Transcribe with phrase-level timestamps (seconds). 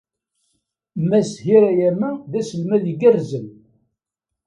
[1.07, 3.47] Mass Hirayama d aselmad igerrzen.